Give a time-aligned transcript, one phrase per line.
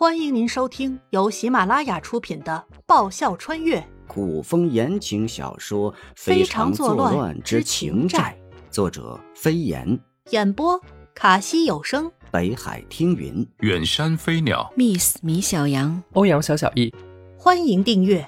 [0.00, 3.86] 欢迎您收听由喜马拉雅出品的《爆笑穿越。
[4.08, 8.34] 古风言情小说《非常作乱之情债》，
[8.72, 10.00] 作者飞檐，
[10.30, 10.80] 演播
[11.14, 16.90] 卡西有声，北海听云，远山飞鸟，Miss 米小羊，欧阳小小易。
[17.36, 18.26] 欢迎订阅。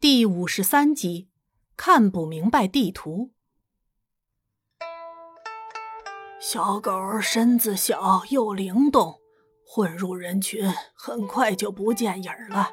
[0.00, 1.28] 第五十三集。
[1.76, 3.30] 看不明白地图。
[6.48, 9.20] 小狗身子小又灵动，
[9.66, 12.70] 混入人群很快就不见影了。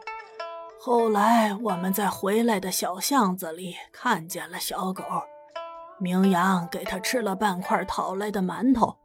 [0.79, 5.03] 后来我们在回来的小巷子里看见了小狗，
[5.98, 8.99] 明阳给它吃了半块讨来的馒头。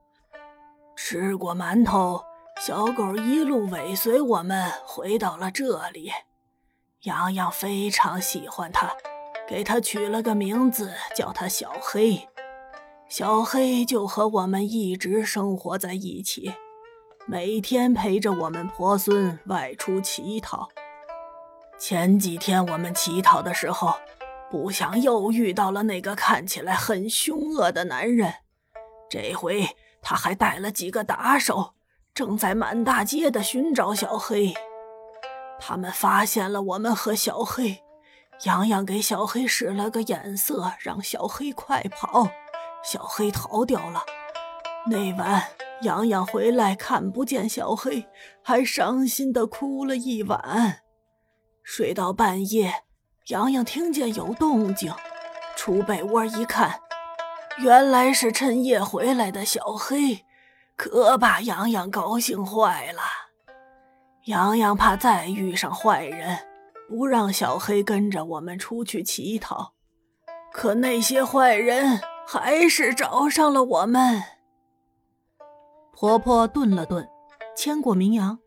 [0.95, 2.23] 吃过馒头，
[2.61, 6.13] 小狗一路尾随我们回到了这里。
[7.05, 8.95] 洋洋非常喜欢它，
[9.49, 12.29] 给它取了个名字，叫它小黑。
[13.09, 16.53] 小黑就和我们一直生活在一起，
[17.27, 20.69] 每天陪着我们婆孙外出乞讨。
[21.79, 23.95] 前几天我们乞讨的时候，
[24.51, 28.35] 不想又遇到了那个看起来很凶恶的男人。
[29.09, 29.67] 这回
[30.03, 31.73] 他还带了几个打手，
[32.13, 34.53] 正在满大街的寻找小黑。
[35.59, 37.83] 他们发现了我们和小黑，
[38.45, 42.29] 洋洋给小黑使了个眼色，让小黑快跑。
[42.83, 44.03] 小黑逃掉了。
[44.87, 45.43] 那晚，
[45.83, 48.07] 洋洋回来看不见小黑，
[48.43, 50.81] 还伤心的哭了一晚。
[51.63, 52.73] 睡到半夜，
[53.27, 54.93] 洋洋听见有动静，
[55.57, 56.81] 出被窝一看，
[57.59, 60.25] 原来是趁夜回来的小黑，
[60.77, 63.03] 可把洋洋高兴坏了。
[64.25, 66.39] 洋洋怕再遇上坏人，
[66.89, 69.75] 不让小黑跟着我们出去乞讨。
[70.51, 72.01] 可那些坏人……
[72.31, 74.23] 还是找上了我们。
[75.93, 77.09] 婆婆顿了顿，
[77.57, 78.39] 牵过明阳，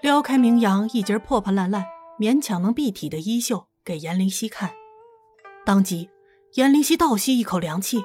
[0.00, 1.84] 撩开明阳一截破破烂烂、
[2.18, 4.72] 勉强能蔽体的衣袖给严灵犀看。
[5.66, 6.08] 当即，
[6.54, 8.02] 严灵犀倒吸一口凉气，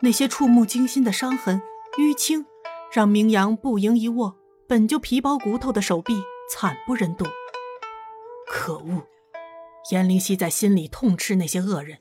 [0.00, 1.62] 那些触目惊心的伤痕、
[1.96, 2.44] 淤青，
[2.92, 4.36] 让明阳不盈一握
[4.68, 7.24] 本就皮包骨头的手臂惨不忍睹。
[8.46, 9.06] 可恶！
[9.90, 12.00] 严灵犀在心里痛斥那些恶人。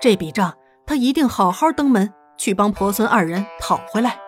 [0.00, 0.56] 这笔账。
[0.86, 4.18] 他一定好好登门去帮婆孙二人讨回来。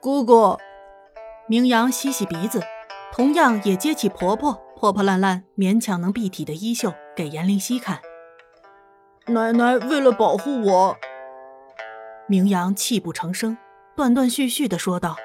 [0.00, 0.58] 姑姑，
[1.46, 2.62] 明阳吸吸鼻子，
[3.12, 8.00] 同样也接起婆婆破破烂烂、勉强能蔽体的衣袖给严灵犀看。
[9.26, 10.96] 奶奶为了保护我，
[12.26, 13.56] 明阳泣不成声，
[13.94, 15.16] 断断续续的说道：“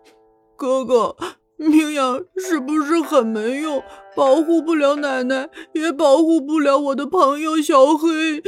[0.56, 1.16] 哥哥。”
[1.56, 3.82] 明阳是不是很没用？
[4.14, 8.42] 保护不了奶奶，也保护不了我的朋友小黑。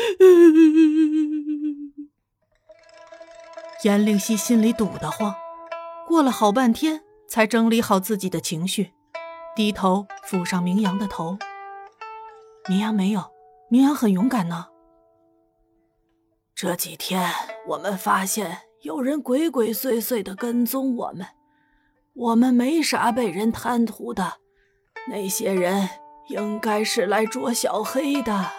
[3.84, 5.34] 严灵犀心里堵得慌，
[6.06, 8.92] 过了好半天才整理好自己的情绪，
[9.54, 11.38] 低头抚上明阳的头。
[12.68, 13.22] 明阳没有，
[13.70, 14.66] 明阳很勇敢呢。
[16.54, 17.30] 这几天
[17.68, 21.26] 我们发现有人鬼鬼祟祟的跟踪我们。
[22.18, 24.38] 我们没啥被人贪图的，
[25.08, 25.88] 那些人
[26.28, 28.50] 应该是来捉小黑的。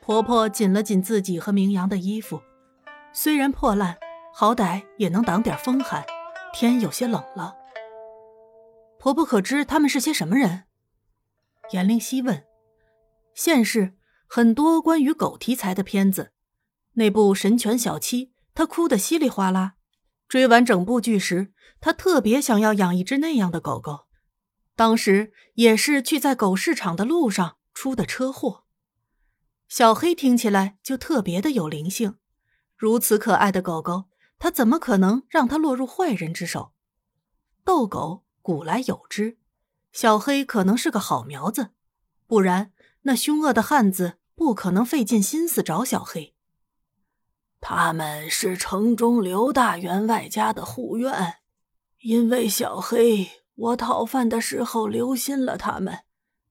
[0.00, 2.40] 婆婆紧了紧自己和明阳的衣服，
[3.12, 3.98] 虽然破烂，
[4.32, 6.02] 好歹也能挡点风寒。
[6.54, 7.54] 天有些冷了。
[8.98, 10.64] 婆婆可知他们是些什么人？
[11.72, 12.44] 严灵犀问。
[13.34, 13.92] 现世
[14.26, 16.32] 很多关于狗题材的片子，
[16.94, 19.74] 那部《神犬小七》，她哭得稀里哗啦。
[20.30, 24.06] 追完整部剧时，他特别想要养一只那样的狗狗。
[24.76, 28.62] 当时也是去在狗市场的路上出的车祸。
[29.66, 32.14] 小黑听起来就特别的有灵性，
[32.76, 34.04] 如此可爱的狗狗，
[34.38, 36.74] 他怎么可能让它落入坏人之手？
[37.64, 39.36] 斗狗古来有之，
[39.90, 41.70] 小黑可能是个好苗子，
[42.28, 42.70] 不然
[43.02, 46.36] 那凶恶的汉子不可能费尽心思找小黑。
[47.60, 51.34] 他们是城中刘大员外家的护院，
[52.00, 55.98] 因为小黑，我讨饭的时候留心了他们，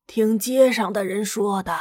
[0.06, 1.78] 听街上的人说的。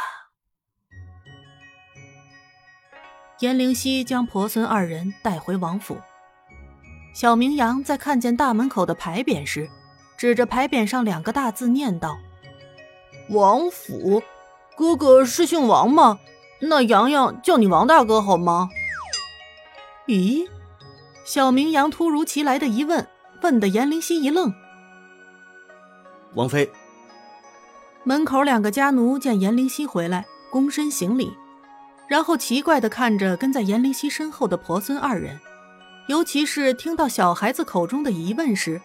[3.41, 5.99] 严灵犀将婆孙二人带回王府。
[7.14, 9.69] 小明阳在看见大门口的牌匾时，
[10.17, 12.19] 指着牌匾上两个大字念道
[13.31, 14.23] ：“王府，
[14.76, 16.19] 哥哥是姓王吗？
[16.61, 18.70] 那阳阳叫你王大哥好吗？”
[20.08, 20.49] 咦，
[21.26, 23.06] 小明阳突如其来的疑问，
[23.43, 24.50] 问得严灵犀一愣。
[26.32, 26.72] 王妃，
[28.05, 31.31] 门口两个家奴见严灵犀回来，躬身行礼，
[32.08, 35.38] 然后奇怪的看着跟在严灵犀身后的婆孙二人，
[36.06, 38.81] 尤其是听到小孩子口中的疑问时，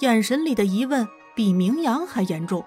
[0.00, 2.62] 眼神里的疑问比明阳还严重。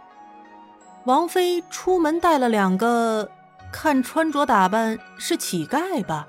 [1.05, 3.29] 王妃出门带了两个，
[3.71, 6.27] 看穿着打扮是乞丐吧？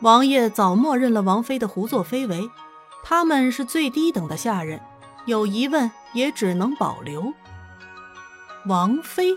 [0.00, 2.48] 王爷早默认了王妃的胡作非为，
[3.04, 4.80] 他们是最低等的下人，
[5.26, 7.32] 有疑问也只能保留。
[8.66, 9.36] 王妃，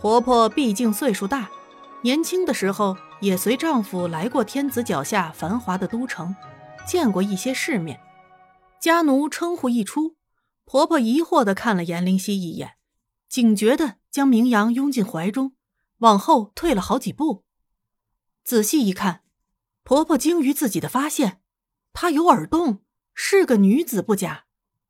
[0.00, 1.48] 婆婆毕竟岁数大，
[2.02, 2.96] 年轻的时候。
[3.20, 6.36] 也随丈夫来过天子脚下繁华的都城，
[6.86, 7.98] 见过一些世面。
[8.78, 10.16] 家奴称呼一出，
[10.66, 12.72] 婆婆疑惑地看了颜灵溪一眼，
[13.30, 15.54] 警觉地将明阳拥进怀中，
[15.98, 17.44] 往后退了好几步。
[18.42, 19.22] 仔细一看，
[19.84, 21.40] 婆婆惊于自己的发现，
[21.92, 22.82] 她有耳洞，
[23.12, 24.46] 是个女子不假。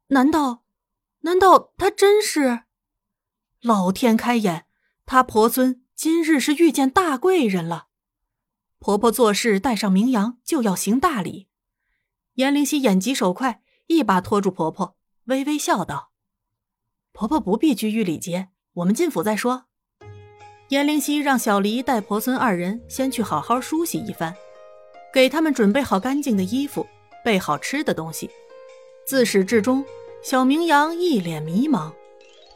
[0.09, 0.65] 难道，
[1.21, 2.63] 难道她真是？
[3.61, 4.67] 老天开眼，
[5.05, 7.89] 她婆孙今日是遇见大贵人了。
[8.79, 11.49] 婆婆做事带上名扬，就要行大礼。
[12.35, 16.13] 颜灵溪眼疾手快，一把拖住婆婆，微微笑道
[17.13, 19.65] ：“婆婆不必拘于礼节，我们进府再说。”
[20.69, 24.35] 颜灵溪让小黎带婆孙二人先去好好梳洗一番，
[25.15, 26.85] 给他们准备好干净的衣服，
[27.25, 28.29] 备好吃的东西。
[29.07, 29.85] 自始至终，
[30.25, 31.93] 小明阳一脸迷茫，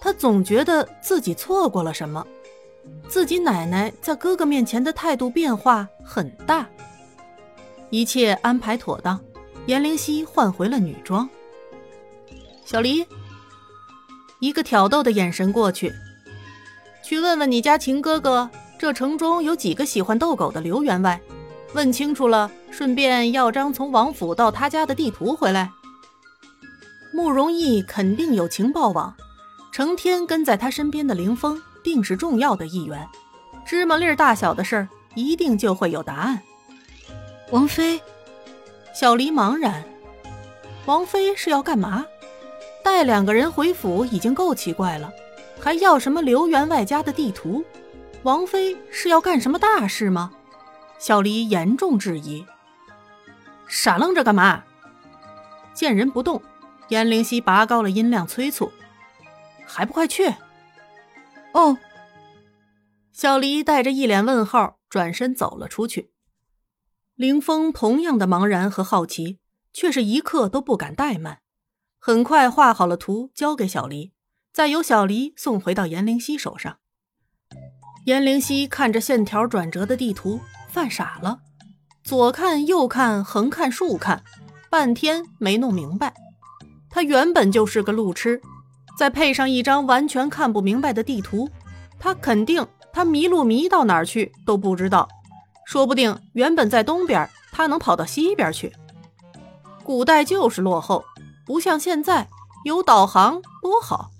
[0.00, 2.26] 他总觉得自己错过了什么。
[3.08, 6.68] 自己奶奶在哥哥面前的态度变化很大。
[7.90, 9.20] 一切安排妥当，
[9.66, 11.28] 颜灵溪换回了女装。
[12.64, 13.06] 小黎，
[14.40, 15.92] 一个挑逗的眼神过去，
[17.04, 18.50] 去问问你家秦哥哥，
[18.80, 21.20] 这城中有几个喜欢逗狗的刘员外？
[21.74, 25.70] 问清楚了，顺便要张从王府到他家的地图回来。
[27.12, 29.14] 慕容易肯定有情报网，
[29.72, 31.60] 成天跟在他身边的凌风。
[31.80, 33.08] 定是重要的一员，
[33.64, 36.38] 芝麻粒大小的事儿，一定就会有答案。
[37.50, 37.98] 王妃，
[38.92, 39.82] 小黎茫然，
[40.84, 42.04] 王妃是要干嘛？
[42.84, 45.10] 带两个人回府已经够奇怪了，
[45.58, 47.64] 还要什么刘员外家的地图？
[48.22, 50.32] 王妃是要干什么大事吗？
[50.98, 52.44] 小黎严重质疑。
[53.66, 54.64] 傻愣着干嘛？
[55.74, 56.42] 见人不动，
[56.88, 58.72] 颜灵溪拔高了音量催促
[59.66, 60.34] ：“还不快去！”
[61.54, 61.78] 哦，
[63.12, 66.10] 小黎带着一脸问号，转身走了出去。
[67.14, 69.38] 凌风同样的茫然和好奇，
[69.72, 71.40] 却是一刻都不敢怠慢。
[71.98, 74.12] 很快画好了图，交给小黎，
[74.52, 76.78] 再由小黎送回到颜灵溪手上。
[78.04, 81.40] 颜灵溪看着线条转折的地图，犯傻了，
[82.04, 84.22] 左看右看，横看竖看，
[84.70, 86.14] 半天没弄明白。
[86.90, 88.40] 他原本就是个路痴。
[88.96, 91.48] 再配上一张完全看不明白的地图，
[92.00, 95.08] 他肯定他迷路迷到哪儿去都不知道，
[95.64, 98.74] 说不定原本在东边，他能跑到西边去。
[99.84, 101.04] 古代就是落后，
[101.46, 102.28] 不像现在
[102.64, 104.10] 有导航多好。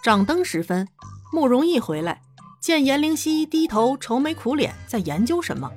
[0.00, 0.86] 掌灯时分，
[1.32, 2.20] 慕容易回来，
[2.64, 5.70] 见颜灵溪低头愁眉苦脸在研究什么，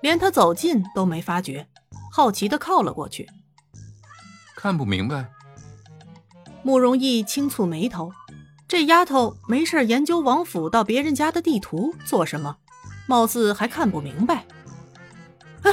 [0.00, 1.68] 连他走近都没发觉，
[2.10, 3.28] 好奇的靠了过去，
[4.56, 5.30] 看不明白。
[6.64, 8.10] 慕容易轻蹙眉头，
[8.66, 12.56] 这丫头没事研究王府到别人家的地图做什么？
[13.06, 14.44] 貌似还看不明白。
[15.62, 15.70] 啊！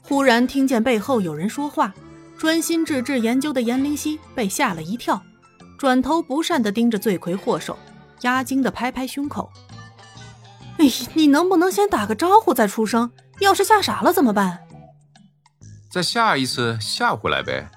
[0.00, 1.92] 忽然听见背后有人说话，
[2.38, 5.20] 专心致志研究的颜灵溪被吓了一跳，
[5.76, 7.76] 转头不善的盯着罪魁祸首，
[8.22, 9.52] 压惊的拍拍胸口
[10.78, 13.12] ：“哎，你能不能先打个招呼再出声？
[13.40, 14.66] 要是吓傻了怎么办？”
[15.90, 17.70] 再下一次吓回来呗。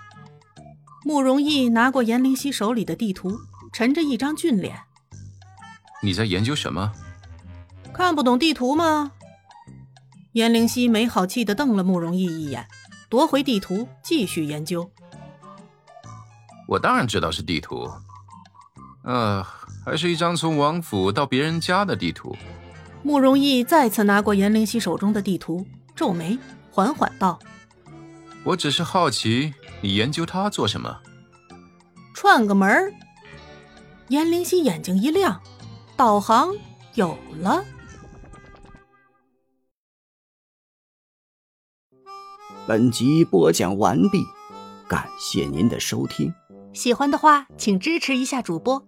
[1.04, 3.38] 慕容易拿过颜灵溪手里的地图，
[3.72, 4.80] 沉着一张俊脸
[6.02, 6.92] ：“你在研究什么？
[7.94, 9.12] 看不懂地图吗？”
[10.34, 12.68] 颜灵溪没好气的瞪了慕容易一眼，
[13.08, 14.92] 夺回地图，继续研究。
[16.68, 17.90] 我当然知道是地图，
[19.04, 19.46] 呃，
[19.86, 22.36] 还是一张从王府到别人家的地图。
[23.04, 25.64] 慕容逸再次拿过颜灵溪手中的地图，
[25.96, 26.40] 皱眉，
[26.72, 27.38] 缓缓道
[28.44, 31.02] ：“我只是好奇。”你研究它做什么？
[32.16, 32.92] 串个门儿。
[34.08, 35.40] 颜灵溪眼睛一亮，
[35.96, 36.56] 导航
[36.96, 37.64] 有了。
[42.66, 44.24] 本集播讲完毕，
[44.88, 46.34] 感谢您的收听。
[46.74, 48.88] 喜欢的话，请支持一下主播，